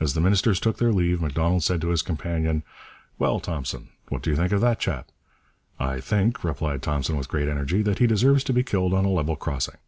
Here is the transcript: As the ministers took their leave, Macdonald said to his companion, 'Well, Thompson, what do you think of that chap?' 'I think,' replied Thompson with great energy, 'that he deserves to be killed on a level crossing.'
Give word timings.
As 0.00 0.14
the 0.14 0.20
ministers 0.20 0.58
took 0.58 0.78
their 0.78 0.90
leave, 0.90 1.20
Macdonald 1.22 1.62
said 1.62 1.80
to 1.82 1.90
his 1.90 2.02
companion, 2.02 2.64
'Well, 3.20 3.38
Thompson, 3.38 3.90
what 4.08 4.20
do 4.20 4.28
you 4.30 4.34
think 4.34 4.50
of 4.50 4.60
that 4.60 4.80
chap?' 4.80 5.12
'I 5.78 6.00
think,' 6.00 6.42
replied 6.42 6.82
Thompson 6.82 7.16
with 7.16 7.28
great 7.28 7.48
energy, 7.48 7.80
'that 7.82 8.00
he 8.00 8.08
deserves 8.08 8.42
to 8.42 8.52
be 8.52 8.64
killed 8.64 8.92
on 8.92 9.04
a 9.04 9.08
level 9.10 9.36
crossing.' 9.36 9.78